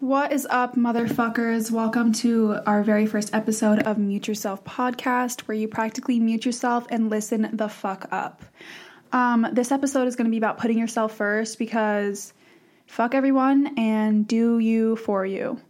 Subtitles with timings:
[0.00, 1.72] What is up, motherfuckers?
[1.72, 6.86] Welcome to our very first episode of Mute Yourself podcast, where you practically mute yourself
[6.88, 8.44] and listen the fuck up.
[9.12, 12.32] Um, this episode is going to be about putting yourself first because
[12.86, 15.60] fuck everyone and do you for you.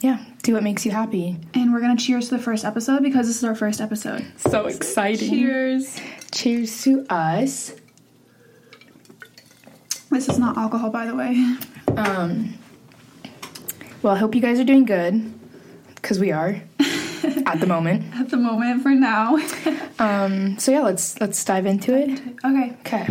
[0.00, 1.36] Yeah, do what makes you happy.
[1.52, 4.24] And we're going to cheers to the first episode because this is our first episode.
[4.38, 5.28] So exciting.
[5.28, 6.00] Cheers.
[6.32, 7.74] Cheers to us.
[10.10, 11.56] This is not alcohol, by the way.
[11.98, 12.54] Um,
[14.02, 15.32] well, I hope you guys are doing good
[15.94, 16.62] because we are
[17.46, 18.14] at the moment.
[18.14, 19.38] At the moment, for now.
[19.98, 22.20] Um, so yeah, let's let's dive into it.
[22.44, 22.76] okay.
[22.80, 23.06] Okay.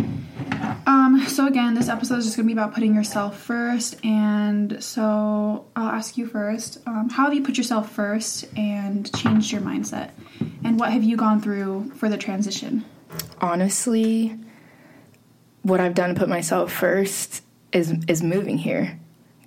[0.86, 5.66] Um, so again, this episode is just gonna be about putting yourself first, and so
[5.74, 6.78] I'll ask you first.
[6.86, 10.10] Um, how have you put yourself first and changed your mindset,
[10.62, 12.84] and what have you gone through for the transition?
[13.40, 14.38] Honestly,
[15.62, 19.00] what I've done to put myself first is is moving here.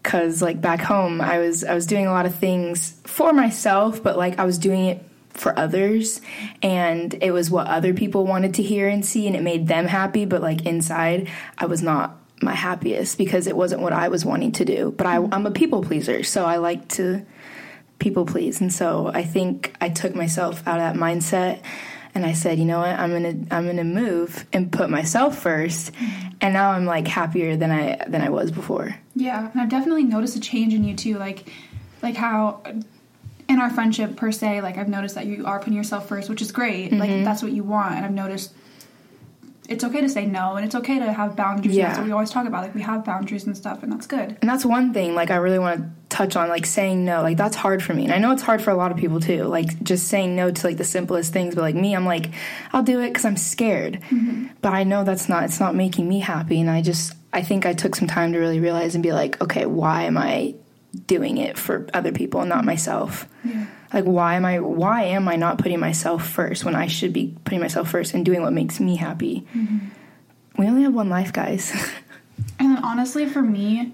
[0.04, 4.02] Cause like back home, I was I was doing a lot of things for myself,
[4.02, 6.22] but like I was doing it for others.
[6.62, 9.86] And it was what other people wanted to hear and see and it made them
[9.86, 10.26] happy.
[10.26, 14.54] But like inside i was not my happiest because it wasn't what i was wanting
[14.54, 14.94] to do.
[14.98, 17.26] But I, i'm a people pleaser so i like to
[18.00, 18.62] people please.
[18.62, 21.62] And so i think i took myself out of that mindset
[22.16, 22.90] and i said you know what?
[22.90, 25.94] I'm gonna i'm gonna move and put myself 1st
[26.42, 28.96] and now i'm like happier than i than i was before.
[29.16, 31.52] Yeah, and I've definitely noticed a change in you too, like,
[32.02, 32.62] like how
[33.48, 36.42] in our friendship per se, like I've noticed that you are putting yourself first, which
[36.42, 36.92] is great.
[36.94, 37.24] Like mm-hmm.
[37.24, 38.54] that's what you want, and I've noticed
[39.70, 41.76] it's okay to say no, and it's okay to have boundaries.
[41.76, 41.88] Yeah.
[41.88, 42.64] That's what we always talk about.
[42.64, 44.38] Like we have boundaries and stuff, and that's good.
[44.42, 47.22] And that's one thing like I really want to touch on like saying no.
[47.22, 48.04] Like that's hard for me.
[48.04, 49.44] And I know it's hard for a lot of people too.
[49.44, 52.32] Like just saying no to like the simplest things, but like me I'm like
[52.74, 54.02] I'll do it cuz I'm scared.
[54.10, 54.48] Mm-hmm.
[54.62, 57.66] But I know that's not it's not making me happy and I just I think
[57.68, 60.56] I took some time to really realize and be like, okay, why am I
[61.06, 63.28] doing it for other people and not myself?
[63.94, 67.36] Like why am I why am I not putting myself first when I should be
[67.44, 69.48] putting myself first and doing what makes me happy?
[69.56, 69.78] Mm-hmm.
[70.58, 71.72] We only have one life, guys.
[72.58, 73.94] And then honestly, for me,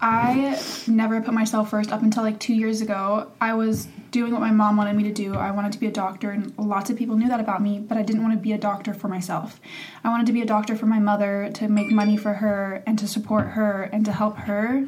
[0.00, 3.30] I never put myself first up until like two years ago.
[3.40, 5.34] I was doing what my mom wanted me to do.
[5.34, 7.96] I wanted to be a doctor, and lots of people knew that about me, but
[7.98, 9.60] I didn't want to be a doctor for myself.
[10.02, 12.98] I wanted to be a doctor for my mother, to make money for her, and
[12.98, 14.86] to support her, and to help her.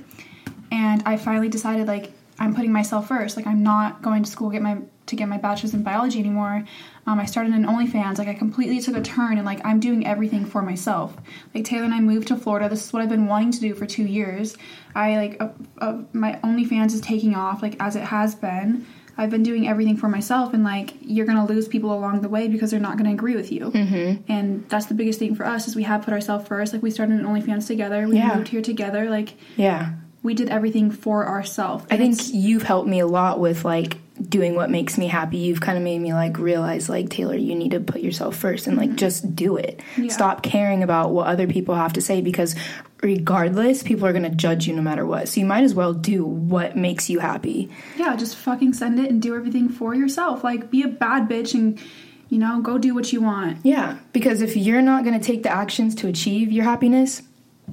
[0.71, 2.13] And I finally decided, like,
[2.43, 3.37] I'm putting myself first.
[3.37, 6.65] Like, I'm not going to school get my to get my bachelor's in biology anymore.
[7.07, 8.19] Um, I started an OnlyFans.
[8.19, 11.17] Like, I completely took a turn, and like, I'm doing everything for myself.
[11.55, 12.69] Like, Taylor and I moved to Florida.
[12.69, 14.57] This is what I've been wanting to do for two years.
[14.95, 15.49] I like, uh,
[15.79, 18.87] uh, my OnlyFans is taking off, like as it has been.
[19.17, 22.49] I've been doing everything for myself, and like, you're gonna lose people along the way
[22.49, 23.71] because they're not gonna agree with you.
[23.71, 24.33] Mm-hmm.
[24.33, 26.73] And that's the biggest thing for us is we have put ourselves first.
[26.73, 28.09] Like, we started an OnlyFans together.
[28.09, 28.35] We Yeah.
[28.37, 29.11] moved here together.
[29.11, 29.93] Like, yeah.
[30.23, 31.85] We did everything for ourselves.
[31.91, 35.39] I think you've helped me a lot with like doing what makes me happy.
[35.39, 38.67] You've kind of made me like realize like Taylor, you need to put yourself first
[38.67, 39.81] and like just do it.
[39.97, 40.13] Yeah.
[40.13, 42.55] Stop caring about what other people have to say because
[43.03, 45.29] regardless, people are going to judge you no matter what.
[45.29, 47.71] So you might as well do what makes you happy.
[47.97, 50.45] yeah, just fucking send it and do everything for yourself.
[50.45, 51.81] Like, be a bad bitch and
[52.29, 53.59] you know go do what you want.
[53.65, 57.23] Yeah, because if you're not going to take the actions to achieve your happiness,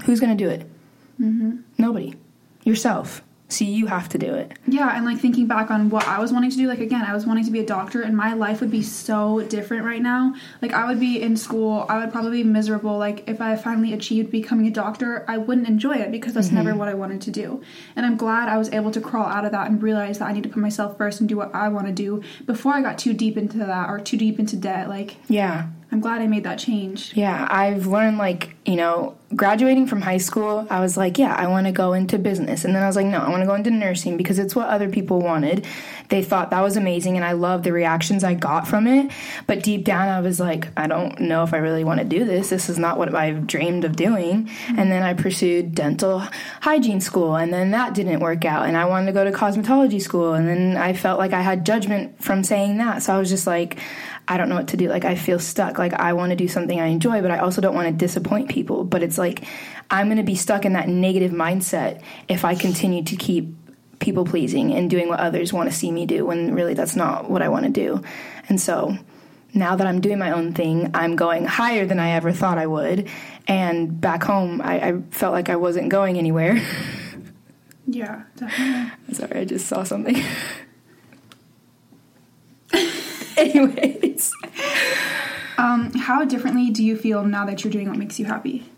[0.06, 0.62] who's going to do it?
[1.22, 1.58] Mm-hmm.
[1.78, 2.16] Nobody.
[2.64, 3.24] Yourself.
[3.52, 4.54] So you have to do it.
[4.68, 7.14] Yeah, and like thinking back on what I was wanting to do, like again, I
[7.14, 10.36] was wanting to be a doctor, and my life would be so different right now.
[10.62, 13.00] Like, I would be in school, I would probably be miserable.
[13.00, 16.70] Like, if I finally achieved becoming a doctor, I wouldn't enjoy it because that's never
[16.70, 16.80] mm-hmm.
[16.80, 17.64] what I wanted to do.
[17.96, 20.32] And I'm glad I was able to crawl out of that and realize that I
[20.32, 23.00] need to put myself first and do what I want to do before I got
[23.00, 24.90] too deep into that or too deep into debt.
[24.90, 25.70] Like, Yeah.
[25.92, 27.14] I'm glad I made that change.
[27.16, 31.48] Yeah, I've learned like, you know, graduating from high school, I was like, yeah, I
[31.48, 32.66] want to go into business.
[32.66, 34.70] And then I was like, no, I want to go into nursing because it's what
[34.70, 35.66] other people wanted.
[36.10, 39.12] They thought that was amazing and I loved the reactions I got from it.
[39.46, 42.26] But deep down, I was like, I don't know if I really want to do
[42.26, 42.50] this.
[42.50, 44.50] This is not what I've dreamed of doing.
[44.76, 46.24] And then I pursued dental
[46.62, 48.68] hygiene school and then that didn't work out.
[48.68, 50.34] And I wanted to go to cosmetology school.
[50.34, 53.04] And then I felt like I had judgment from saying that.
[53.04, 53.80] So I was just like,
[54.30, 54.88] I don't know what to do.
[54.88, 55.80] Like I feel stuck.
[55.80, 58.48] Like I want to do something I enjoy, but I also don't want to disappoint
[58.48, 58.84] people.
[58.84, 59.44] But it's like
[59.90, 63.56] I'm going to be stuck in that negative mindset if I continue to keep
[63.98, 67.30] people pleasing and doing what others want to see me do when really that's not
[67.30, 68.02] what I want to do.
[68.48, 68.96] And so
[69.54, 72.68] now that I'm doing my own thing, I'm going higher than I ever thought I
[72.68, 73.10] would.
[73.48, 76.62] And back home, I, I felt like I wasn't going anywhere.
[77.92, 79.14] Yeah, definitely.
[79.16, 80.24] Sorry, I just saw something.
[83.38, 84.09] Anyways.
[85.60, 88.70] Um, how differently do you feel now that you're doing what makes you happy?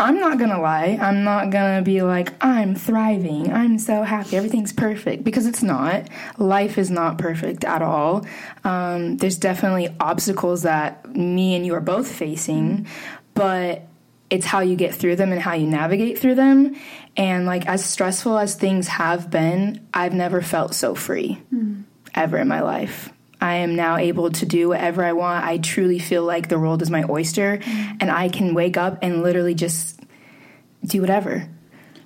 [0.00, 0.98] I'm not gonna lie.
[1.00, 3.52] I'm not gonna be like, I'm thriving.
[3.52, 4.36] I'm so happy.
[4.36, 6.08] Everything's perfect because it's not.
[6.36, 8.26] Life is not perfect at all.
[8.64, 12.88] Um, there's definitely obstacles that me and you are both facing,
[13.34, 13.86] but
[14.30, 16.74] it's how you get through them and how you navigate through them.
[17.16, 21.40] And like, as stressful as things have been, I've never felt so free
[22.14, 23.12] ever in my life.
[23.40, 25.44] I am now able to do whatever I want.
[25.44, 27.96] I truly feel like the world is my oyster mm-hmm.
[28.00, 30.00] and I can wake up and literally just
[30.84, 31.48] do whatever.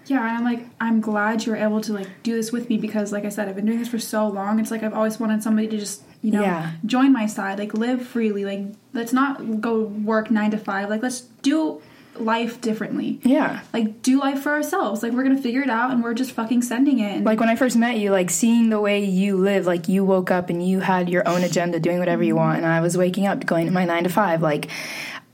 [0.07, 3.11] Yeah, and I'm like, I'm glad you're able to like do this with me because,
[3.11, 4.61] like I said, I've been doing this for so long.
[4.61, 6.73] It's like I've always wanted somebody to just, you know, Yeah.
[6.85, 8.45] join my side, like live freely.
[8.45, 10.91] Like, let's not go work nine to five.
[10.91, 11.81] Like, let's do
[12.17, 13.21] life differently.
[13.25, 13.61] Yeah.
[13.73, 15.03] Like, do life for ourselves.
[15.03, 17.17] Like, we're gonna figure it out, and we're just fucking sending it.
[17.17, 20.05] And Like when I first met you, like seeing the way you live, like you
[20.05, 22.97] woke up and you had your own agenda, doing whatever you want, and I was
[22.97, 24.43] waking up, going to my nine to five.
[24.43, 24.69] Like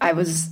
[0.00, 0.48] I was,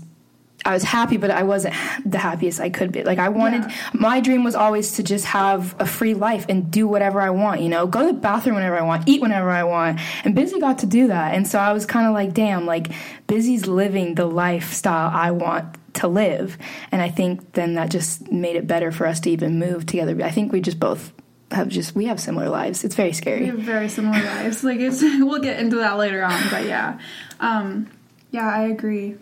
[0.66, 3.02] I was happy, but I wasn't the happiest I could be.
[3.04, 3.75] Like I wanted, Yeah.
[3.94, 7.62] my dream was always to just have a free life and do whatever I want.
[7.62, 10.60] You know, go to the bathroom whenever I want, eat whenever I want, and Busy
[10.60, 11.34] got to do that.
[11.34, 12.88] And so I was kind of like, damn, like
[13.28, 16.59] Busy's living the lifestyle I want to live.
[16.91, 20.17] And i think then that just made it better for us to even move together.
[20.25, 21.12] I think we just both
[21.50, 22.85] have just we have similar lives.
[22.85, 24.65] It's very we scary have very similar lives.
[24.65, 26.99] Like, it's we'll get into that later on, but yeah,
[27.41, 27.89] um,
[28.31, 29.17] yeah, I agree.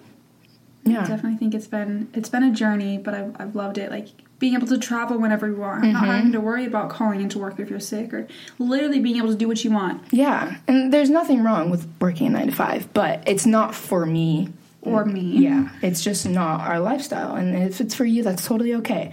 [0.84, 1.06] yeah.
[1.06, 3.90] definitely think it's been it's been a journey, but I've, I've loved it.
[3.90, 4.08] Like
[4.38, 7.58] being able to travel whenever you want, not having to worry about calling into work
[7.58, 8.26] if you're sick, or
[8.58, 10.02] literally being able to do what you want.
[10.10, 10.56] Yeah.
[10.68, 14.52] And there's nothing wrong with working a nine to five but it's not for me
[14.86, 15.20] or me.
[15.20, 19.12] yeah it's just not our lifestyle and if it's for you that's totally okay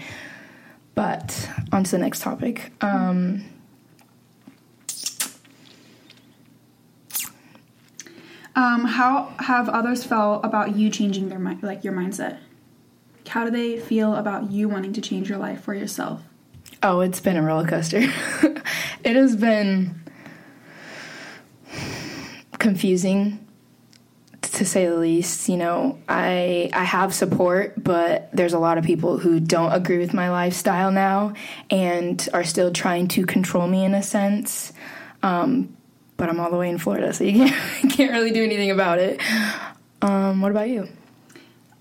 [0.95, 3.43] but on to the next topic um
[8.55, 12.37] Um, how have others felt about you changing their mind, like your mindset?
[13.27, 16.21] How do they feel about you wanting to change your life for yourself?
[16.83, 18.01] Oh, it's been a roller coaster.
[19.03, 19.99] it has been
[22.59, 23.42] confusing
[24.43, 25.49] to say the least.
[25.49, 29.97] You know, I I have support, but there's a lot of people who don't agree
[29.97, 31.33] with my lifestyle now
[31.69, 34.73] and are still trying to control me in a sense.
[35.21, 35.75] Um,
[36.17, 38.99] but I'm all the way in Florida, so you can't can't really do anything about
[38.99, 39.21] it.
[40.01, 40.87] Um, what about you?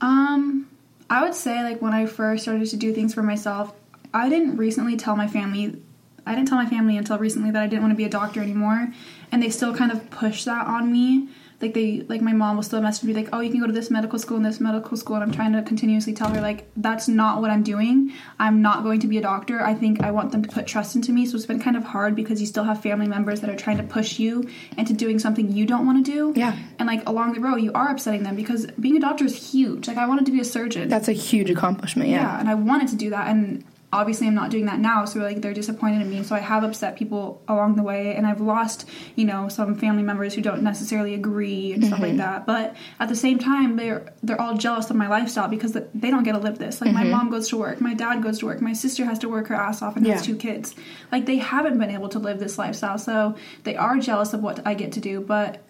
[0.00, 0.68] Um,
[1.10, 3.72] I would say like when I first started to do things for myself,
[4.14, 5.80] I didn't recently tell my family.
[6.24, 8.40] I didn't tell my family until recently that I didn't want to be a doctor
[8.40, 8.88] anymore,
[9.30, 11.28] and they still kind of push that on me.
[11.62, 13.72] Like they, like my mom will still message me like, "Oh, you can go to
[13.72, 16.68] this medical school and this medical school," and I'm trying to continuously tell her like,
[16.76, 18.12] "That's not what I'm doing.
[18.38, 19.62] I'm not going to be a doctor.
[19.62, 21.84] I think I want them to put trust into me." So it's been kind of
[21.84, 25.18] hard because you still have family members that are trying to push you into doing
[25.18, 26.32] something you don't want to do.
[26.38, 26.56] Yeah.
[26.78, 29.86] And like along the road, you are upsetting them because being a doctor is huge.
[29.86, 30.88] Like I wanted to be a surgeon.
[30.88, 32.08] That's a huge accomplishment.
[32.08, 32.16] yeah.
[32.16, 32.40] Yeah.
[32.40, 35.04] and I wanted to do that, and obviously I'm not doing that now.
[35.04, 36.22] So like they're disappointed in me.
[36.22, 40.02] So I have upset people along the way, and I've lost you know some family
[40.02, 42.18] members who don't necessarily agree and stuff like mm-hmm.
[42.18, 42.46] that.
[42.46, 46.22] But at the same time, they're they're all jealous of my lifestyle because they don't
[46.22, 46.80] get to live this.
[46.80, 47.10] Like my mm-hmm.
[47.10, 49.54] mom goes to work, my dad goes to work, my sister has to work her
[49.54, 50.74] ass off and has two kids.
[51.10, 54.66] Like they haven't been able to live this lifestyle, so they are jealous of what
[54.66, 55.62] I get to do, but.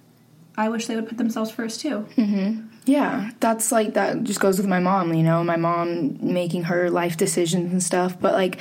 [0.56, 2.06] I wish they would put themselves first too.
[2.16, 2.68] Mm-hmm.
[2.84, 6.90] Yeah, that's like that just goes with my mom, you know, my mom making her
[6.90, 8.18] life decisions and stuff.
[8.20, 8.58] But like,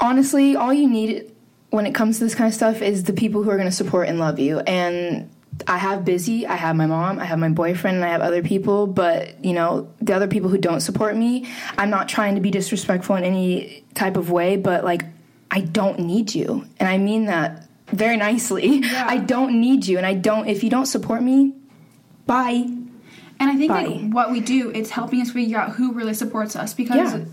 [0.00, 1.30] honestly, all you need
[1.70, 3.74] when it comes to this kind of stuff is the people who are going to
[3.74, 4.58] support and love you.
[4.60, 5.30] And
[5.68, 8.42] I have busy, I have my mom, I have my boyfriend, and I have other
[8.42, 8.86] people.
[8.86, 11.46] But you know, the other people who don't support me,
[11.76, 15.04] I'm not trying to be disrespectful in any type of way, but like,
[15.50, 18.78] I don't need you, and I mean that very nicely.
[18.78, 19.06] Yeah.
[19.08, 20.48] I don't need you, and I don't.
[20.48, 21.54] If you don't support me,
[22.26, 22.66] bye.
[23.40, 23.84] And I think Bye.
[23.84, 27.24] like what we do, it's helping us figure out who really supports us because Yeah.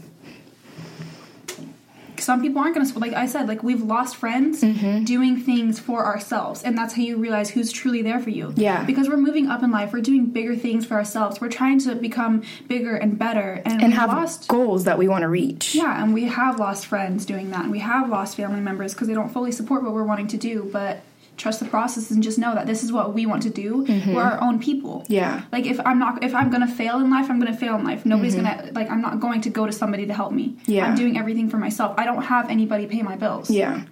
[2.21, 2.99] Some people aren't going to.
[2.99, 5.03] Like I said, like we've lost friends Mm-hmm.
[5.05, 8.53] doing things for ourselves, and that's how you realize who's truly there for you.
[8.55, 8.83] Yeah.
[8.85, 11.39] because we're moving up in life, we're doing bigger things for ourselves.
[11.41, 14.47] We're trying to become bigger and better, and, and have lost.
[14.47, 15.75] goals that we want to reach.
[15.75, 19.07] Yeah, and we have lost friends doing that, and we have lost family members because
[19.07, 20.69] they don't fully support what we're wanting to do.
[20.71, 21.01] But
[21.37, 23.85] trust the process and just know that this is what we want to do.
[24.13, 25.01] We're our own people.
[25.01, 25.13] Mm-hmm.
[25.13, 25.43] Yeah.
[25.51, 28.05] Like if I'm not, if I'm gonna fail in life, I'm gonna fail in life.
[28.05, 28.89] Nobody's gonna like.
[28.89, 30.49] I'm not going to go to somebody to help me.
[30.49, 30.71] Mm-hmm.
[30.71, 30.85] Yeah.
[30.85, 31.95] I'm doing everything for myself.
[31.97, 33.49] I don't have anybody pay my bills.
[33.49, 33.83] Yeah.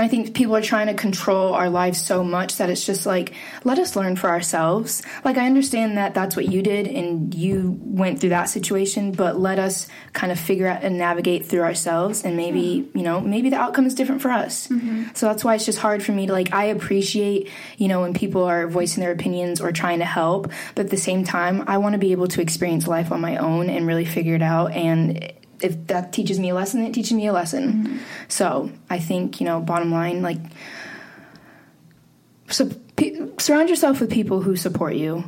[0.00, 3.04] And I think people are trying to control our lives so much that it's just
[3.04, 5.02] like, let us learn for ourselves.
[5.26, 9.38] Like, I understand that that's what you did and you went through that situation, but
[9.38, 12.24] let us kind of figure out and navigate through ourselves.
[12.24, 12.96] And maybe, hmm.
[12.96, 14.68] you know, maybe the outcome is different for us.
[14.68, 15.08] Mm-hmm.
[15.12, 18.14] So that's why it's just hard for me to, like, I appreciate, you know, when
[18.14, 21.76] people are voicing their opinions or trying to help, but at the same time, I
[21.76, 24.72] want to be able to experience life on my own and really figure it out.
[24.72, 25.30] And
[25.60, 27.72] if that teaches me a lesson, it teaches me a lesson.
[27.72, 27.98] Mm-hmm.
[28.28, 30.38] So I think, you know, bottom line, like,
[32.48, 35.24] so, pe- surround yourself with people who support you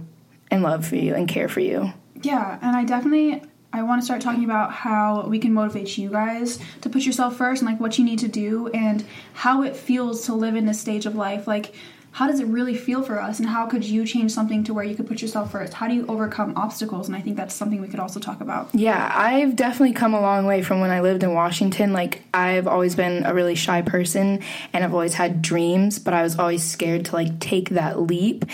[0.51, 1.93] and love for you and care for you.
[2.23, 6.11] Yeah, and I definitely I want to start talking about how we can motivate you
[6.11, 9.75] guys to put yourself first and like what you need to do and how it
[9.75, 11.47] feels to live in this stage of life.
[11.47, 11.75] Like
[12.13, 14.85] how does it really feel for us and how could you change something to where
[14.85, 15.73] you could put yourself first?
[15.73, 17.09] How do you overcome obstacles?
[17.09, 18.69] And I think that's something we could also talk about.
[18.75, 21.95] Yeah, I've definitely come a long way from when I lived in Washington.
[21.95, 24.41] Like, I've always been a really shy person
[24.75, 28.45] and I've always had dreams, but I was always scared to like take that leap.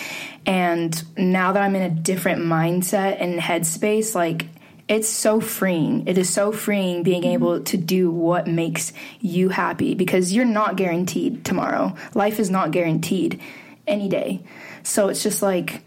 [0.46, 4.46] And now that I'm in a different mindset and headspace, like,
[4.88, 6.07] it's so freeing.
[6.07, 7.33] It is so freeing being mm-hmm.
[7.33, 11.95] able to do what makes you happy because you're not guaranteed tomorrow.
[12.14, 13.40] Life is not guaranteed
[13.87, 14.42] any day.
[14.83, 15.83] So it's just like,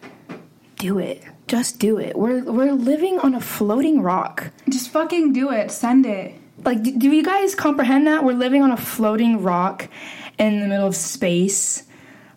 [0.78, 1.24] do it.
[1.48, 2.18] Just do it.
[2.18, 4.52] We're we're living on a floating rock.
[4.70, 5.70] Just fucking do it.
[5.70, 6.34] Send it.
[6.64, 9.90] Like, do, do you guys comprehend that we're living on a floating rock
[10.38, 11.84] in the middle of space?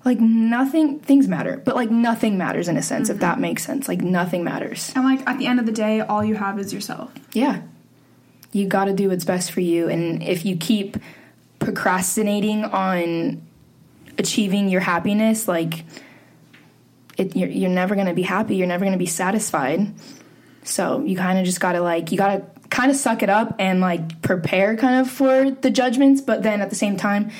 [0.05, 3.09] Like nothing, things matter, but like nothing matters in a sense.
[3.09, 3.21] If mm-hmm.
[3.23, 4.93] that makes sense, like nothing matters.
[4.95, 7.13] And like at the end of the day, all you have is yourself.
[7.33, 7.63] Yeah,
[8.53, 10.99] you got to do what's best for you, and if you keep
[11.59, 13.43] procrastinating on
[14.19, 15.85] achieving your happiness, like
[17.17, 18.57] it, you're, you're never going to be happy.
[18.57, 19.95] You're never going to be satisfied.
[20.65, 23.31] So you kind of just got to like you got to kind of suck it
[23.31, 27.31] up and like prepare kind of for the judgments, but then at the same time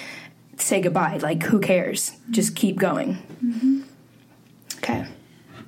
[0.59, 1.19] say goodbye.
[1.19, 2.13] Like who cares?
[2.31, 3.15] Just keep going.
[3.45, 3.83] Mm-hmm.
[4.79, 5.07] Okay.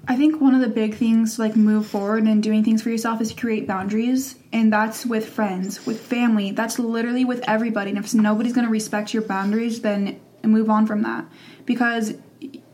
[0.09, 2.91] I think one of the big things to like move forward and doing things for
[2.91, 6.53] yourself is create boundaries, and that's with friends, with family.
[6.53, 7.91] That's literally with everybody.
[7.91, 11.25] And if nobody's going to respect your boundaries, then move on from that
[11.65, 12.15] because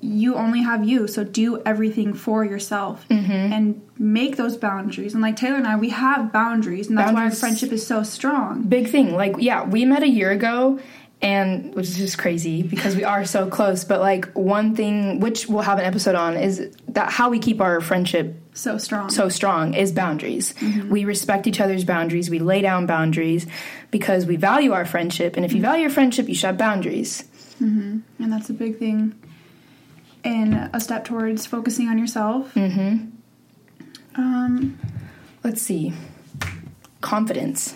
[0.01, 1.07] you only have you.
[1.07, 3.33] So do everything for yourself mm-hmm.
[3.33, 5.15] and make those boundaries.
[5.15, 8.03] And like Taylor and I, we have boundaries, and that's why our friendship is so
[8.03, 8.65] strong.
[8.65, 9.15] big thing.
[9.15, 10.81] Like, yeah, we met a year ago,
[11.23, 13.85] and which is just crazy because we are so close.
[13.85, 17.61] But like, one thing which we'll have an episode on is that how we keep
[17.61, 19.09] our friendship So strong.
[19.09, 20.53] so strong is boundaries.
[20.91, 22.29] We respect each other's boundaries.
[22.29, 23.47] We lay down boundaries
[23.93, 25.37] because we value our friendship.
[25.37, 27.25] And if you value your friendship, you should have boundaries.
[27.61, 29.15] and that's a big thing.
[30.25, 32.53] And a step towards focusing on yourself.
[32.55, 33.07] Mm-hmm.
[34.17, 34.79] Um,
[35.45, 35.93] Let's see.
[37.01, 37.75] Confidence.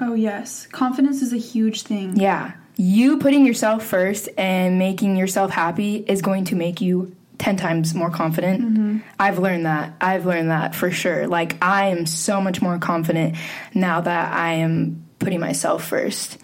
[0.00, 0.66] oh, yes.
[0.68, 2.16] Confidence is a huge thing.
[2.16, 2.52] Yeah.
[2.76, 7.94] You putting yourself first and making yourself happy is going to make you 10 times
[7.94, 8.62] more confident.
[8.62, 8.98] Mm-hmm.
[9.18, 9.94] I've learned that.
[10.00, 11.26] I've learned that for sure.
[11.26, 13.36] Like, I am so much more confident
[13.74, 16.38] now that I am putting myself first.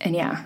[0.00, 0.44] And yeah.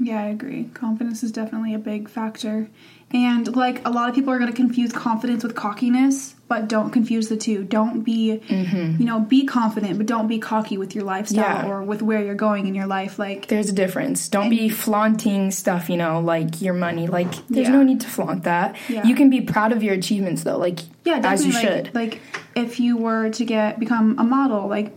[0.00, 0.64] Yeah, I agree.
[0.74, 2.68] Confidence is definitely a big factor.
[3.10, 6.90] And like a lot of people are going to confuse confidence with cockiness, but don't
[6.90, 7.62] confuse the two.
[7.62, 11.66] Don't be, you know, be confident, but don't be cocky with your lifestyle Mm-hmm.
[11.68, 11.72] Yeah.
[11.72, 13.18] or with where you're going in your life.
[13.18, 14.28] Like, There's a difference.
[14.28, 17.06] Don't be flaunting stuff, you know, like your money.
[17.06, 17.74] Like, there's Yeah.
[17.74, 18.76] no need to flaunt that.
[18.88, 19.06] Yeah.
[19.06, 21.84] You can be proud of your achievements, though, like, yeah, as you definitely.
[21.84, 21.94] should.
[21.94, 22.20] like, like
[22.56, 24.92] if you were to get become a model, like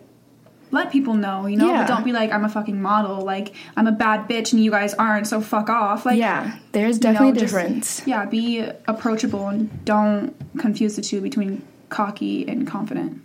[0.72, 1.82] let people know, you know, Yeah.
[1.82, 4.72] but don't be like I'm a fucking model, like I'm a bad bitch and you
[4.72, 6.06] guys aren't, so fuck off.
[6.06, 8.02] Like, yeah, there's you know, definitely a just- difference.
[8.08, 13.22] Yeah, be approachable and don't confuse the two between cocky and confident.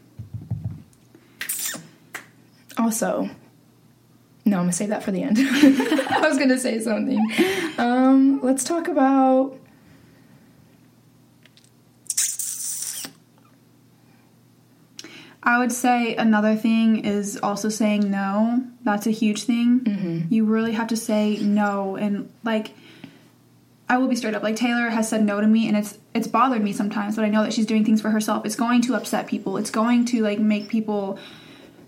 [2.79, 3.31] Also,
[4.45, 5.39] no, I'm gonna save that for the end.
[5.41, 7.19] I was gonna say something.
[7.79, 9.57] Um, let's talk about.
[15.47, 18.67] I would say another thing is also saying no.
[18.83, 19.81] That's a huge thing.
[19.81, 20.35] Mm-hmm.
[20.35, 22.73] You really have to say no, and like,
[23.89, 24.43] I will be straight up.
[24.43, 27.15] Like Taylor has said no to me, and it's it's bothered me sometimes.
[27.15, 28.45] But I know that she's doing things for herself.
[28.45, 29.57] It's going to upset people.
[29.57, 31.21] It's going to like make people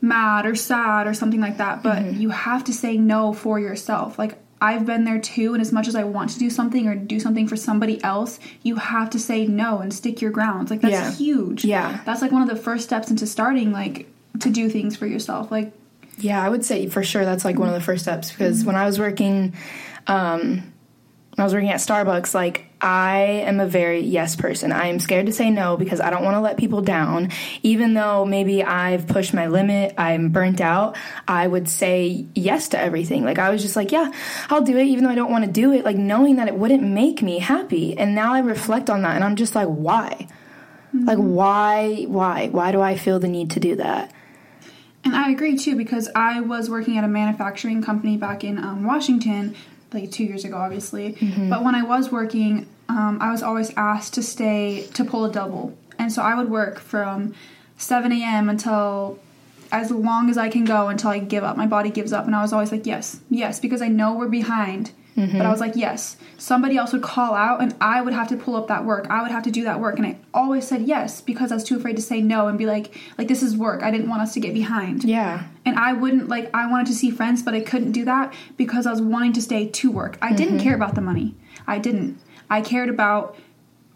[0.01, 1.83] mad or sad or something like that.
[1.83, 4.21] But you have to say no for yourself.
[4.21, 6.95] Like I've been there too, and as much as I want to do something or
[6.95, 10.71] do something for somebody else, you have to say no and stick your grounds.
[10.71, 11.13] Like that's Yeah.
[11.13, 11.65] huge.
[11.65, 12.01] Yeah.
[12.05, 14.09] That's like one of the first steps into starting like
[14.41, 15.51] to do things for yourself.
[15.51, 15.73] Like
[16.19, 18.75] Yeah, I would say for sure that's like one of the first steps because when
[18.77, 19.55] I was working,
[20.09, 24.71] um, when I was working at Starbucks, like I am a very yes person.
[24.71, 27.31] I am scared to say no because I don't want to let people down.
[27.63, 32.79] Even though maybe I've pushed my limit, I'm burnt out, I would say yes to
[32.79, 33.25] everything.
[33.25, 34.13] Like I was just like, yeah,
[34.49, 36.55] I'll do it even though I don't want to do it, like knowing that it
[36.55, 37.99] wouldn't make me happy.
[37.99, 40.29] And now I reflect on that and I'm just like, why?
[40.95, 41.05] Mm-hmm.
[41.05, 44.13] Like why why why do I feel the need to do that?
[45.05, 48.85] And I agree too because I was working at a manufacturing company back in um,
[48.85, 49.55] Washington
[49.93, 51.15] like two years ago, obviously.
[51.15, 51.51] Mm-hmm.
[51.51, 55.33] But when I was working, um, I was always asked to stay to pull a
[55.33, 57.35] double, and so I would work from
[57.77, 58.49] 7 a.m.
[58.49, 59.19] until
[59.71, 61.57] as long as I can go until I give up.
[61.57, 64.29] My body gives up, and I was always like, yes, yes, because I know we're
[64.29, 64.93] behind.
[65.19, 65.37] Mm-hmm.
[65.37, 66.17] But I was like, yes.
[66.37, 69.09] Somebody else would call out, and I would have to pull up that work.
[69.11, 71.65] I would have to do that work, and I always said yes because I was
[71.65, 73.83] too afraid to say no and be like, like this is work.
[73.83, 75.03] I didn't want us to get behind.
[75.03, 75.45] Yeah.
[75.65, 76.51] And I wouldn't like.
[76.55, 79.43] I wanted to see friends, but I couldn't do that because I was wanting to
[79.43, 80.17] stay to work.
[80.23, 80.37] I mm-hmm.
[80.37, 81.35] didn't care about the money.
[81.67, 82.21] I didn't.
[82.49, 83.37] I cared about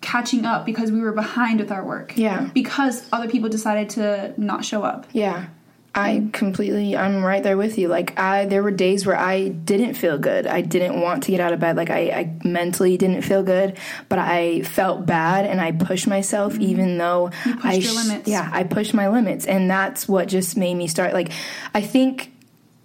[0.00, 2.14] catching up because we were behind with our work.
[2.16, 2.50] Yeah.
[2.52, 5.06] Because other people decided to not show up.
[5.12, 5.46] Yeah.
[5.94, 7.88] I completely I'm right there with you.
[7.88, 10.46] Like I there were days where I didn't feel good.
[10.46, 11.76] I didn't want to get out of bed.
[11.76, 16.54] Like I, I mentally didn't feel good, but I felt bad and I pushed myself
[16.54, 16.62] mm-hmm.
[16.62, 17.30] even though
[17.62, 17.86] I sh-
[18.26, 21.30] Yeah, I pushed my limits and that's what just made me start like
[21.74, 22.32] I think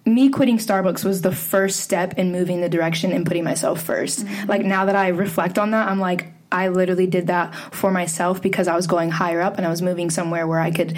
[0.04, 4.24] me quitting Starbucks was the first step in moving the direction and putting myself 1st
[4.24, 4.48] mm-hmm.
[4.48, 8.42] Like now that I reflect on that, I'm like I literally did that for myself
[8.42, 10.96] because I was going higher up and I was moving somewhere where I could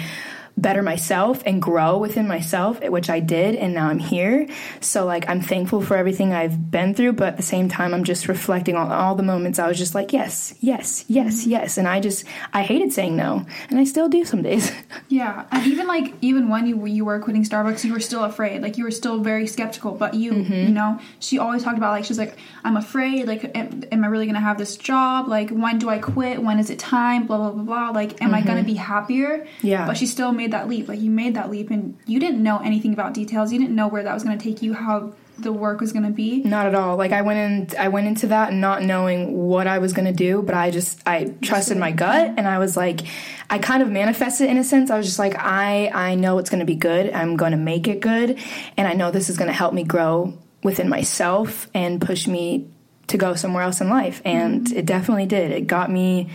[0.61, 4.47] better myself and grow within myself, which I did, and now I'm here.
[4.79, 8.03] So, like, I'm thankful for everything I've been through, but at the same time, I'm
[8.03, 11.77] just reflecting on all the moments I was just like, yes, yes, yes, yes.
[11.77, 14.71] And I just, I hated saying no, and I still do some days.
[15.09, 15.45] Yeah.
[15.51, 18.61] And even like, even when you, you were quitting Starbucks, you were still afraid.
[18.61, 20.53] Like, you were still very skeptical, but you, mm-hmm.
[20.53, 23.27] you know, she always talked about, like, she's like, I'm afraid.
[23.27, 25.27] Like, am, am I really going to have this job?
[25.27, 26.41] Like, when do I quit?
[26.41, 27.27] When is it time?
[27.27, 27.89] Blah, blah, blah, blah.
[27.89, 28.35] Like, am mm-hmm.
[28.35, 29.45] I going to be happier?
[29.61, 29.85] Yeah.
[29.85, 30.87] But she still made that leap.
[30.87, 33.51] Like you made that leap and you didn't know anything about details.
[33.51, 36.05] You didn't know where that was going to take you, how the work was going
[36.05, 36.43] to be.
[36.43, 36.97] Not at all.
[36.97, 40.13] Like I went in I went into that not knowing what I was going to
[40.13, 43.01] do, but I just I trusted my gut and I was like
[43.49, 44.89] I kind of manifested in a sense.
[44.89, 47.11] I was just like I I know it's going to be good.
[47.13, 48.37] I'm going to make it good
[48.77, 52.67] and I know this is going to help me grow within myself and push me
[53.07, 54.77] to go somewhere else in life and mm-hmm.
[54.77, 55.51] it definitely did.
[55.51, 56.29] It got me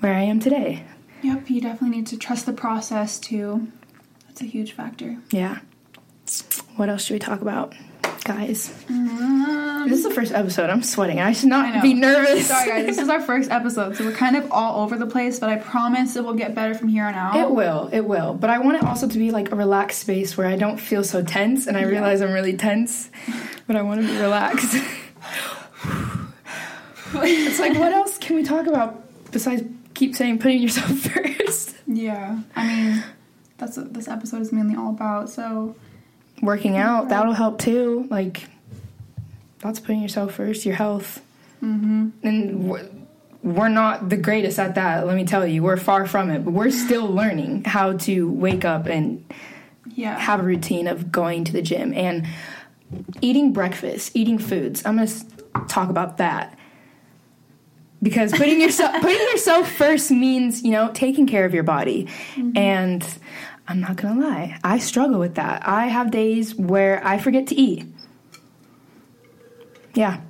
[0.00, 0.84] where I am today.
[1.22, 3.68] Yep, you definitely need to trust the process too.
[4.26, 5.18] That's a huge factor.
[5.30, 5.58] Yeah.
[6.76, 7.74] What else should we talk about,
[8.24, 8.72] guys?
[8.88, 10.70] Um, this is the first episode.
[10.70, 11.18] I'm sweating.
[11.18, 12.46] I should not I be nervous.
[12.46, 12.86] Sorry, guys.
[12.86, 15.40] This is our first episode, so we're kind of all over the place.
[15.40, 17.36] But I promise it will get better from here on out.
[17.36, 17.88] It will.
[17.92, 18.34] It will.
[18.34, 21.02] But I want it also to be like a relaxed space where I don't feel
[21.02, 21.86] so tense, and I yeah.
[21.86, 23.10] realize I'm really tense,
[23.66, 24.74] but I want to be relaxed.
[27.14, 29.02] it's like, what else can we talk about
[29.32, 29.62] besides
[29.98, 31.76] keep saying putting yourself first?
[31.86, 32.40] Yeah.
[32.54, 33.04] I mean
[33.58, 35.28] that's what this episode is mainly all about.
[35.28, 35.74] So,
[36.40, 38.06] working out that'll help too.
[38.08, 38.44] Like,
[39.58, 41.20] that's putting yourself first, your health.
[41.62, 42.10] Mm-hmm.
[42.22, 42.88] And we're,
[43.42, 45.06] we're not the greatest at that.
[45.06, 46.44] Let me tell you, we're far from it.
[46.44, 49.24] But we're still learning how to wake up and
[49.94, 50.16] yeah.
[50.18, 52.26] have a routine of going to the gym and
[53.20, 54.86] eating breakfast, eating foods.
[54.86, 56.56] I'm gonna talk about that
[58.02, 62.56] because putting yourself putting yourself first means you know taking care of your body mm-hmm.
[62.56, 63.18] and
[63.68, 65.68] I'm not gonna lie, I struggle with that.
[65.68, 67.84] I have days where I forget to eat.
[69.94, 70.22] Yeah.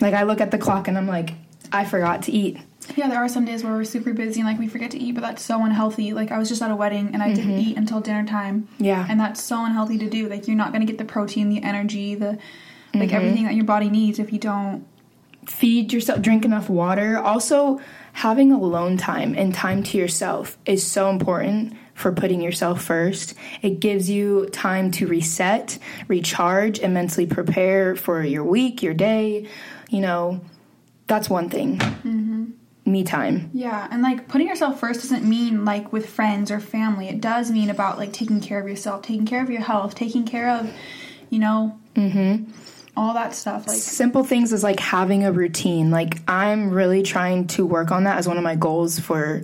[0.00, 1.34] Like I look at the clock and I'm like,
[1.70, 2.58] I forgot to eat.
[2.96, 5.12] Yeah, there are some days where we're super busy and like we forget to eat,
[5.12, 6.12] but that's so unhealthy.
[6.12, 7.34] Like I was just at a wedding and I mm-hmm.
[7.36, 8.66] didn't eat until dinner time.
[8.78, 9.06] Yeah.
[9.08, 10.28] And that's so unhealthy to do.
[10.28, 12.38] Like you're not gonna get the protein, the energy, the
[12.92, 13.14] like mm-hmm.
[13.14, 14.84] everything that your body needs if you don't
[15.46, 17.18] feed yourself, drink enough water.
[17.18, 17.80] Also,
[18.12, 23.34] having alone time and time to yourself is so important for putting yourself first.
[23.62, 29.46] It gives you time to reset, recharge, and mentally prepare for your week, your day.
[29.90, 30.40] You know,
[31.06, 31.78] that's one thing.
[31.78, 32.44] Mm-hmm.
[32.86, 33.50] Me time.
[33.52, 37.08] Yeah, and like putting yourself first doesn't mean like with friends or family.
[37.08, 40.24] It does mean about like taking care of yourself, taking care of your health, taking
[40.24, 40.72] care of,
[41.28, 42.50] you know, mm-hmm.
[43.00, 43.66] All that stuff.
[43.66, 45.90] Like simple things is like having a routine.
[45.90, 49.42] Like I'm really trying to work on that as one of my goals for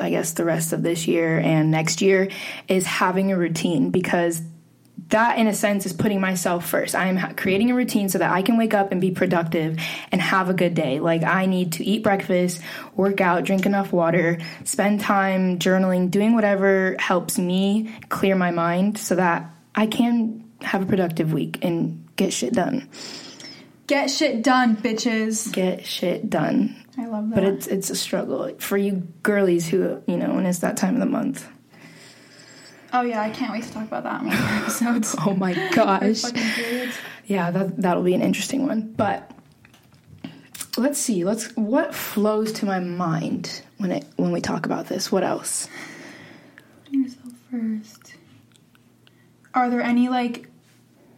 [0.00, 2.28] I guess the rest of this year and next year
[2.66, 4.42] is having a routine because
[5.08, 6.96] that in a sense is putting myself first.
[6.96, 9.78] I am creating a routine so that I can wake up and be productive
[10.10, 10.98] and have a good day.
[10.98, 12.60] Like I need to eat breakfast,
[12.96, 18.98] work out, drink enough water, spend time journaling, doing whatever helps me clear my mind
[18.98, 22.88] so that I can have a productive week and get shit done
[23.86, 25.52] Get shit done, bitches.
[25.52, 26.76] Get shit done.
[26.96, 27.34] I love that.
[27.34, 30.94] But it's it's a struggle for you girlies who you know when it's that time
[30.94, 31.46] of the month.
[32.92, 35.16] oh yeah, I can't wait to talk about that in one of episodes.
[35.26, 36.22] Oh my gosh.
[37.26, 38.92] Yeah, that that'll be an interesting one.
[38.94, 39.30] But
[40.76, 41.24] let's see.
[41.24, 45.12] Let's what flows to my mind when it when we talk about this.
[45.12, 45.68] What else?
[46.84, 48.14] Putting yourself first.
[49.54, 50.48] Are there any like?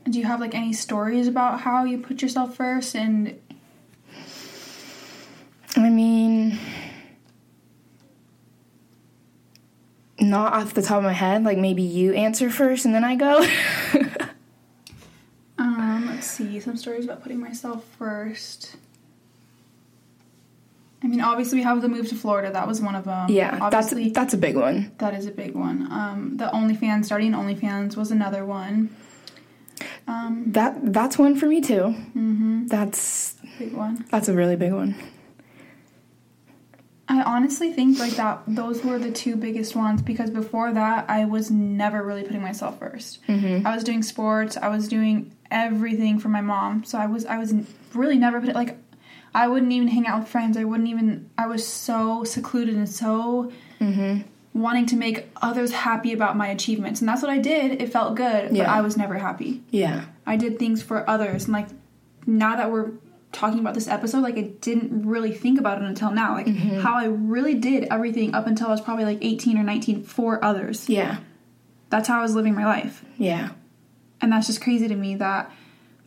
[0.09, 3.39] Do you have like any stories about how you put yourself first and
[5.77, 6.59] I mean,
[10.21, 11.43] not off the top of my head.
[11.43, 13.47] Like maybe you answer first and then I go.
[15.57, 18.77] Um, let's see, some stories about putting myself first.
[21.03, 22.51] I mean, obviously, we have the move to Florida.
[22.51, 23.31] That was one of them.
[23.31, 24.93] yeah, that's that's a big one.
[24.99, 25.87] that is a big one.
[25.93, 28.95] Um, the OnlyFans starting OnlyFans was another one.
[30.07, 31.95] Um, That that's one for me too.
[32.17, 32.67] Mm-hmm.
[32.69, 34.05] That's big one.
[34.11, 34.95] that's a really big one.
[37.07, 38.43] I honestly think like that.
[38.47, 42.81] Those were the two biggest ones because before that, I was never really putting myself
[42.81, 43.67] 1st Mm-hmm.
[43.67, 44.57] I was doing sports.
[44.57, 46.85] I was doing everything for my mom.
[46.85, 47.53] So I was I was
[47.95, 48.79] really never put like.
[49.37, 50.57] I wouldn't even hang out with friends.
[50.57, 51.29] I wouldn't even.
[51.37, 54.23] I was so secluded and so Mm-hmm.
[54.55, 57.83] Wanting to make others happy about my achievements, and that's what I did.
[57.83, 59.63] It felt good, but I was never happy.
[59.71, 61.69] Yeah, I did things for others, and like
[62.27, 62.93] now that we're
[63.35, 66.35] talking about this episode, like I didn't really think about it until now.
[66.35, 66.81] Like mm-hmm.
[66.81, 70.43] how I really did everything up until I was probably like 18 or 19 for
[70.43, 70.89] others.
[70.89, 71.19] yeah,
[71.91, 73.05] That's how I was living my life.
[73.19, 73.51] yeah,
[74.21, 75.51] And that's just crazy to me that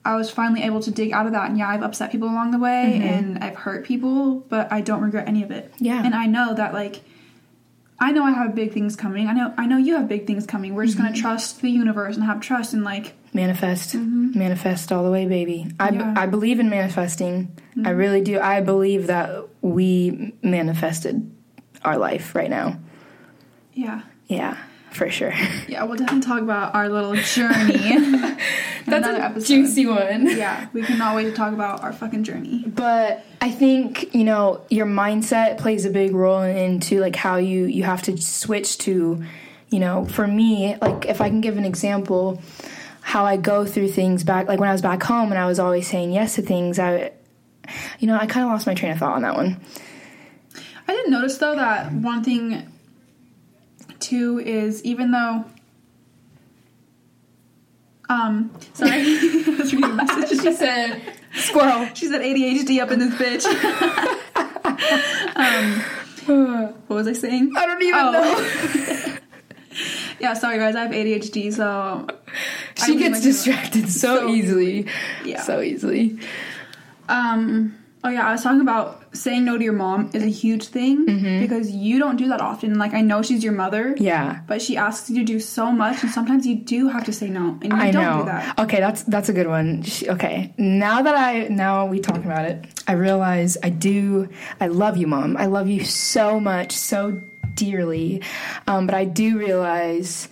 [0.05, 1.49] I was finally able to dig out of that.
[1.49, 3.07] And yeah, I've upset people along the way mm-hmm.
[3.07, 5.73] and I've hurt people, but I don't regret any of it.
[5.79, 6.01] Yeah.
[6.03, 7.01] And I know that like
[7.99, 9.27] I know I have big things coming.
[9.27, 10.75] I know I know you have big things coming.
[10.75, 11.21] We're just gonna mm-hmm.
[11.21, 14.37] trust the universe and have trust and like manifest, mm-hmm.
[14.37, 15.67] manifest all the way, baby.
[15.79, 16.13] I Yeah.
[16.15, 17.55] I believe in manifesting.
[17.75, 17.97] I mm-hmm.
[17.97, 18.39] really do.
[18.39, 21.31] I believe that we manifested
[21.83, 22.79] our life right now.
[23.73, 24.01] yeah.
[24.27, 24.57] Yeah,
[24.91, 25.33] for sure.
[25.67, 27.77] Yeah, we'll definitely talk about our little journey.
[28.85, 29.47] That's another a episode.
[29.47, 30.27] juicy one.
[30.37, 32.63] Yeah, we cannot wait to talk about our fucking journey.
[32.65, 37.65] But I think you know your mindset plays a big role into like how you
[37.65, 39.23] you have to switch to,
[39.69, 42.41] you know, for me like if I can give an example,
[43.01, 45.59] how I go through things back like when I was back home and I was
[45.59, 46.79] always saying yes to things.
[46.79, 47.11] I,
[47.99, 49.59] you know, I kind of lost my train of thought on that one.
[50.87, 52.71] I didn't notice though that one thing
[53.99, 55.45] too is even though
[58.09, 61.01] um sorry I was reading a she said,
[61.35, 63.45] "Squirrel." She said ADHD up in this bitch.
[65.35, 67.51] um, what was I saying?
[67.57, 68.11] I don't even Oh.
[68.11, 69.17] know.
[70.19, 72.07] Yeah, sorry guys, I have ADHD, so
[72.83, 74.87] She gets distracted so, So easily.
[75.23, 75.43] Yeah.
[75.43, 76.17] So easily.
[77.07, 77.76] Um.
[78.03, 81.05] Oh yeah, I was talking about saying no to your mom is a huge thing
[81.07, 81.39] Mm-hmm.
[81.41, 82.77] because you don't do that often.
[82.77, 84.41] Like I know she's your mother, Yeah.
[84.47, 87.27] but she asks you to do so much, and sometimes you do have to say
[87.29, 88.19] no, and you I don't know.
[88.19, 88.59] do that.
[88.59, 89.81] Okay, that's that's a good one.
[89.83, 94.29] She- Okay, now that I now we talk about it, I realize I do.
[94.61, 95.35] I love you, mom.
[95.35, 97.19] I love you so much, so
[97.55, 98.21] dearly.
[98.67, 100.29] Um, but I do realize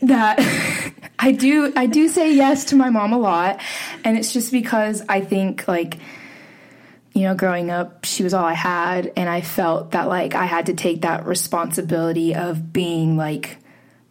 [0.00, 0.38] that
[1.18, 3.60] I do I do say yes to my mom a lot,
[4.04, 5.98] and it's just because I think like
[7.12, 10.46] you know, growing up, she was all I had, and I felt that like I
[10.46, 13.58] had to take that responsibility of being like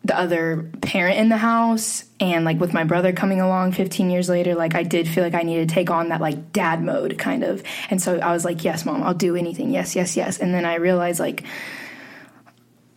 [0.08, 2.06] the other parent in the house.
[2.20, 5.34] And like with my brother coming along 15 years later, like I did feel like
[5.34, 7.62] I needed to take on that like dad mode kind of.
[7.90, 9.72] And so I was like, yes, mom, I'll do anything.
[9.72, 10.40] Yes, yes, yes.
[10.40, 11.44] And then I realized like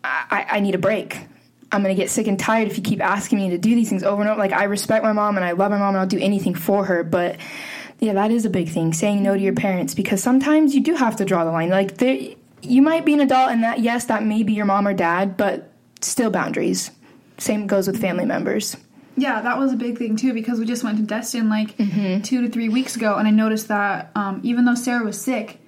[0.02, 1.18] I, I need a break.
[1.72, 4.02] I'm gonna get sick and tired if you keep asking me to do these things
[4.02, 4.38] over and over.
[4.38, 6.84] Like I respect my mom and I love my mom and I'll do anything for
[6.84, 7.36] her, but
[8.00, 8.92] yeah, that is a big thing.
[8.92, 11.68] Saying no to your parents because sometimes you do have to draw the line.
[11.70, 12.00] Like
[12.62, 15.36] you might be an adult and that yes, that may be your mom or dad,
[15.36, 16.90] but still boundaries.
[17.38, 18.76] Same goes with family members.
[19.16, 22.22] Yeah, that was a big thing too because we just went to Destin like Mm-hmm.
[22.22, 25.58] two to three weeks ago, and I noticed that um, even though Sarah was sick,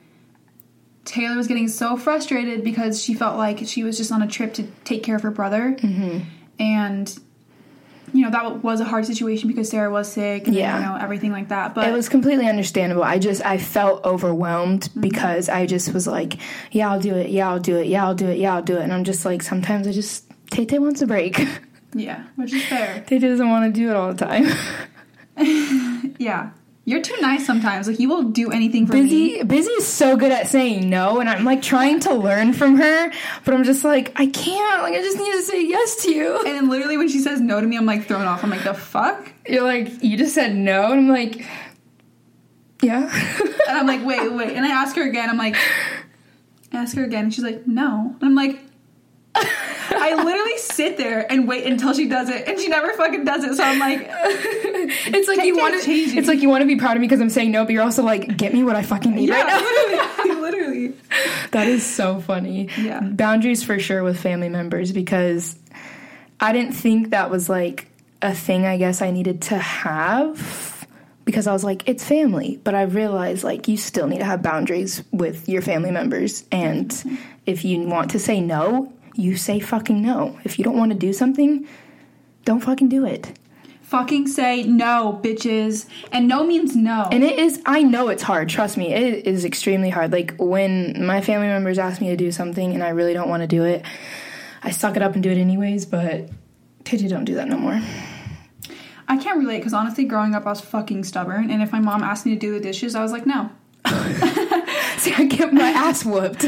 [1.05, 4.55] Taylor was getting so frustrated because she felt like she was just on a trip
[4.55, 6.19] to take care of her brother, Mm-hmm.
[6.61, 7.19] and
[8.13, 10.79] you know that was a hard situation because Sarah was sick, and Yeah.
[10.79, 11.75] you know everything like that.
[11.75, 13.03] But It was completely understandable.
[13.05, 15.01] I just I felt overwhelmed mm-hmm.
[15.01, 16.39] because I just was like,
[16.71, 17.31] yeah, I'll do it.
[17.31, 17.87] Yeah, I'll do it.
[17.89, 18.39] Yeah, I'll do it.
[18.39, 18.83] Yeah, I'll do it.
[18.83, 21.47] And I'm just like, sometimes I just Tay wants a break.
[21.95, 23.03] yeah, which is fair.
[23.07, 24.47] Tay doesn't want to do it all the time.
[26.19, 26.51] Yeah,
[26.85, 27.87] you're too nice sometimes.
[27.87, 29.03] Like you will do anything for me.
[29.03, 32.77] Busy Busy is so good at saying no, and I'm like trying to learn from
[32.77, 33.13] her,
[33.45, 34.83] but I'm just like, I can't.
[34.83, 36.37] Like I just need to say yes to you.
[36.39, 38.43] And then literally when she says no to me, I'm like thrown off.
[38.43, 39.33] I'm like, the fuck?
[39.47, 41.47] You're like, you just said no, and I'm like,
[42.83, 43.11] Yeah.
[43.69, 44.57] And I'm like, wait, wait.
[44.57, 45.31] And I ask her again.
[45.31, 45.57] I'm like,
[46.73, 47.25] ask her again.
[47.25, 48.17] And she's like, no.
[48.21, 48.59] And I'm like,
[49.97, 53.45] I literally sit there and wait until she does it, and she never fucking does
[53.45, 53.57] it.
[53.57, 55.91] So I'm like, it's like you want to.
[55.91, 57.83] It's like you want to be proud of me because I'm saying no, but you're
[57.83, 59.61] also like, get me what I fucking need right now.
[59.61, 60.95] literally, literally.
[61.53, 62.69] That is so funny.
[62.79, 63.01] Yeah.
[63.01, 65.57] Boundaries for sure with family members because
[66.41, 67.89] I didn't think that was like
[68.21, 70.87] a thing I guess I needed to have
[71.25, 72.61] because I was like, it's family.
[72.63, 76.45] But I realized like you still need to have boundaries with your family members.
[76.51, 77.17] And mm-hmm.
[77.47, 80.39] if you want to say no, you say fucking no.
[80.45, 81.67] If you don't want to do something,
[82.45, 83.39] don't fucking do it.
[83.83, 85.87] Fucking say no, bitches.
[86.13, 87.09] And no means no.
[87.13, 88.49] And it is, I know it's hard.
[88.49, 90.13] Trust me, it is extremely hard.
[90.13, 93.43] Like when my family members ask me to do something and I really don't want
[93.43, 93.85] to do it,
[94.63, 96.31] I suck it up and do it anyways, but
[96.85, 97.81] Titi don't do that no more.
[99.09, 101.51] I can't relate because honestly, growing up, I was fucking stubborn.
[101.51, 103.51] And if my mom asked me to do the dishes, I was like, no.
[104.99, 106.45] See, I get my ass whooped.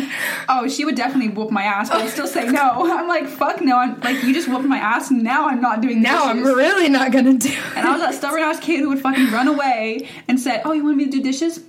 [0.49, 2.93] Oh, she would definitely whoop my ass, but I'd still say no.
[2.99, 3.77] I'm like, fuck no.
[3.79, 5.11] I'm like, you just whooped my ass.
[5.11, 8.43] Now I'm not doing Now I'm really not gonna do And I was that stubborn
[8.43, 11.23] ass kid who would fucking run away and said, "Oh, you want me to do
[11.23, 11.61] dishes?"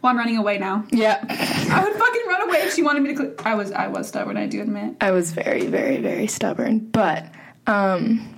[0.00, 0.84] Well, I'm running away now.
[0.90, 1.24] Yeah.
[1.28, 3.16] I would fucking run away if she wanted me to.
[3.16, 4.36] Cl- I was, I was stubborn.
[4.36, 4.96] I do admit.
[5.00, 6.78] I was very, very, very stubborn.
[6.78, 7.26] But
[7.66, 8.30] um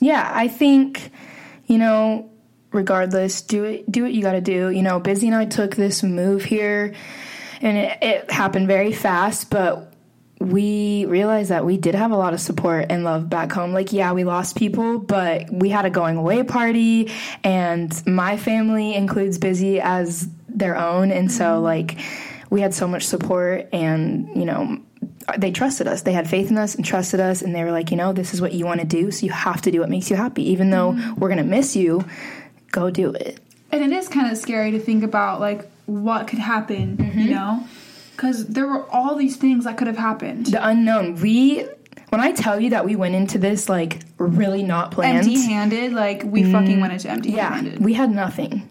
[0.00, 1.10] yeah, I think,
[1.66, 2.28] you know,
[2.72, 4.70] regardless, do it do what you gotta do.
[4.70, 6.94] You know, Busy and I took this move here
[7.60, 9.92] and it, it happened very fast, but
[10.40, 13.72] we realized that we did have a lot of support and love back home.
[13.72, 17.12] Like, yeah, we lost people, but we had a going away party,
[17.44, 21.12] and my family includes Busy as their own.
[21.12, 21.64] And so, mm-hmm.
[21.64, 21.98] like,
[22.50, 24.78] we had so much support, and, you know,
[25.38, 26.02] they trusted us.
[26.02, 28.34] They had faith in us and trusted us, and they were like, you know, this
[28.34, 30.50] is what you want to do, so you have to do what makes you happy.
[30.50, 31.20] Even though mm-hmm.
[31.20, 32.04] we're going to miss you,
[32.72, 33.38] go do it.
[33.70, 36.96] And it is kind of scary to think about like what could happen.
[36.98, 37.30] You mm-hmm.
[37.30, 37.66] know,
[38.16, 40.46] because there were all these things that could have happened.
[40.46, 41.14] The unknown.
[41.16, 41.66] We,
[42.10, 45.18] when I tell you that we went into this, like, really not planned.
[45.18, 47.74] Empty-handed, like we mm, fucking went into empty-handed.
[47.74, 48.68] Yeah, we had nothing.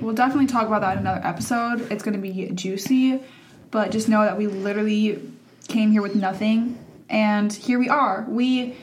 [0.00, 1.90] We'll definitely talk about that in another episode.
[1.92, 3.20] It's going to be juicy,
[3.70, 5.20] but just know that we literally
[5.68, 8.24] came here with nothing, and here we are.
[8.28, 8.76] We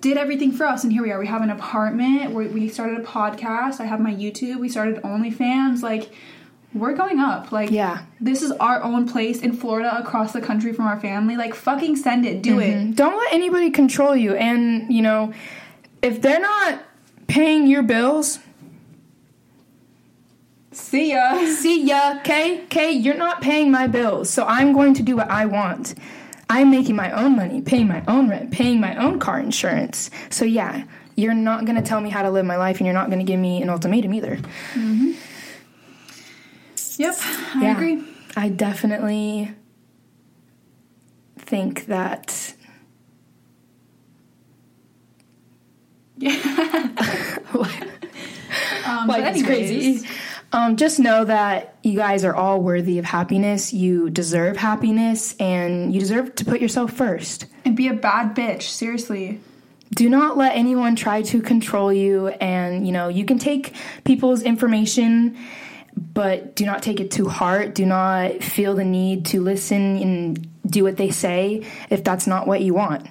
[0.00, 1.18] did everything for us, and here we are.
[1.18, 2.32] We have an apartment.
[2.32, 3.80] We, we started a podcast.
[3.80, 4.58] I have my YouTube.
[4.58, 5.82] We started OnlyFans.
[5.82, 6.10] Like,
[6.74, 7.52] we're going up.
[7.52, 8.02] Like, Yeah.
[8.20, 11.36] this is our own place in Florida, across the country from our family.
[11.36, 12.42] Like, fucking send it.
[12.42, 12.74] Do it.
[12.74, 12.92] Mm-hmm.
[12.92, 14.34] Don't let anybody control you.
[14.34, 15.32] And, you know,
[16.02, 16.80] if they're not
[17.26, 18.38] paying your bills,
[20.72, 21.46] See ya.
[21.46, 22.64] see ya, okay?
[22.64, 25.94] Okay, you're not paying my bills, so I'm going to do what I want.
[26.48, 30.10] I'm making my own money, paying my own rent, paying my own car insurance.
[30.30, 30.84] So, yeah,
[31.16, 33.18] you're not going to tell me how to live my life, and you're not going
[33.18, 34.38] to give me an ultimatum either.
[36.98, 37.14] Yep,
[37.54, 37.74] I Yeah.
[37.74, 38.04] agree.
[38.36, 39.52] I definitely
[41.38, 42.54] think that.
[48.86, 49.44] Um, but is anyways,
[50.02, 50.08] crazy.
[50.52, 53.72] Um, just know that you guys are all worthy of happiness.
[53.72, 57.46] You deserve happiness, and you deserve to put yourself first.
[57.64, 58.62] And be a bad bitch.
[58.62, 59.40] Seriously.
[59.94, 62.28] Do not let anyone try to control you.
[62.28, 65.36] And you know you can take people's information,
[65.96, 67.74] but do not take it to heart.
[67.74, 72.46] Do not feel the need to listen and do what they say if that's not
[72.46, 73.06] what you want.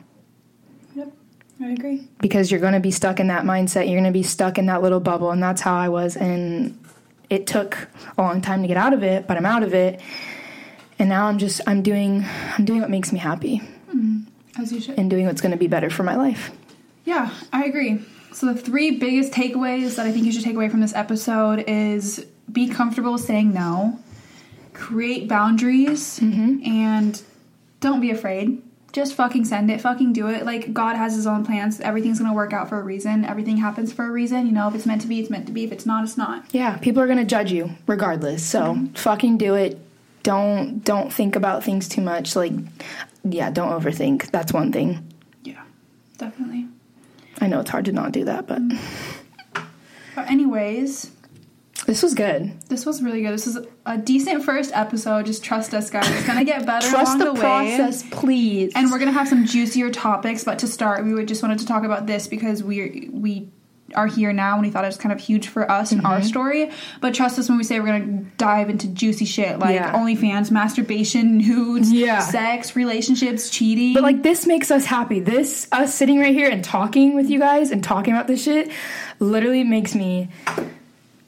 [0.95, 1.13] Yep,
[1.61, 2.07] I agree.
[2.19, 3.85] because you're going to be stuck in that mindset.
[3.87, 6.17] You're going to be stuck in that little bubble, and that's how I was.
[6.17, 6.77] And
[7.29, 10.01] it took a long time to get out of it, but I'm out of it.
[10.97, 12.25] And now I'm just I'm doing
[12.57, 13.59] I'm doing what makes me happy
[13.89, 14.21] mm-hmm.
[14.61, 14.97] As you should.
[14.97, 16.51] and doing what's going to be better for my life.
[17.03, 18.01] Yeah, I agree.
[18.33, 21.63] So the three biggest takeaways that I think you should take away from this episode
[21.67, 23.99] is be comfortable saying no,
[24.73, 26.65] create boundaries, mm-hmm.
[26.65, 27.21] and
[27.79, 28.61] don't be afraid.
[28.95, 30.45] Just fucking send it, fucking do it.
[30.45, 31.81] Like God has his own plans.
[31.81, 33.25] Everything's gonna work out for a reason.
[33.25, 34.45] Everything happens for a reason.
[34.45, 35.65] You know, if it's meant to be, it's meant to be.
[35.65, 36.45] If it's not, it's not.
[36.53, 38.41] Yeah, people are to judge you regardless.
[38.45, 38.93] So mm-hmm.
[38.93, 39.77] fucking do it.
[40.23, 42.37] Don't don't think about things too much.
[42.37, 42.53] Like
[43.25, 44.31] yeah, don't overthink.
[44.31, 45.05] That's one thing.
[45.43, 45.63] Yeah,
[46.17, 46.69] definitely.
[47.41, 48.79] I know it's hard to not do that, but mm.
[50.15, 51.11] But anyways,
[51.85, 52.51] this was good.
[52.67, 53.33] this was really good.
[53.33, 55.25] This is a decent first episode.
[55.25, 56.09] Just trust us, guys.
[56.09, 57.39] It's gonna get better Trust along the, the, way.
[57.39, 58.71] process, please.
[58.75, 61.65] And we're gonna have some juicier topics, but to start, we would just wanted to
[61.65, 63.49] talk about this because we we
[63.93, 66.11] are here now and we thought it was kind of huge for us and Mm-hmm.
[66.11, 66.71] our story.
[67.01, 69.93] But trust us when we say we're gonna dive into juicy shit like Yeah.
[69.93, 72.19] OnlyFans, masturbation, nudes, Yeah.
[72.19, 73.93] sex, relationships, cheating.
[73.93, 75.19] But like this makes us happy.
[75.19, 78.71] This us sitting right here and talking with you guys and talking about this shit
[79.19, 80.29] literally makes me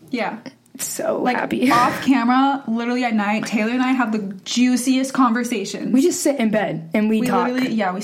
[0.10, 0.40] yeah,
[0.80, 1.72] so Like happy.
[1.72, 5.94] off camera, literally at night, Taylor and I have the juiciest conversations.
[5.94, 7.48] we just sit in bed and we, we talk.
[7.50, 8.02] literally, yeah, we.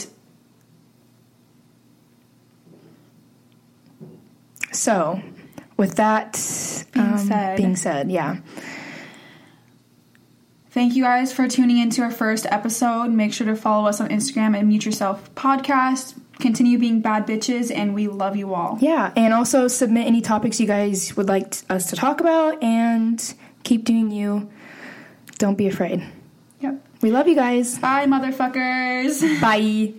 [4.72, 5.22] So,
[5.78, 6.34] with that
[6.94, 7.58] Being um, said.
[7.58, 8.38] being said, yeah.
[10.72, 13.10] Thank you guys for tuning into our first episode.
[13.10, 16.20] Make sure to follow us on Instagram at Mute Yourself Podcast.
[16.44, 18.78] Continue being bad bitches, and we love you all.
[18.82, 22.62] Yeah, and also submit any topics you guys would like t- us to talk about
[22.62, 24.52] and keep doing you.
[25.38, 26.04] Don't be afraid.
[26.60, 26.86] Yep.
[27.02, 27.80] We love you guys.
[27.80, 29.42] Bye, motherfuckers.
[29.42, 29.94] Bye.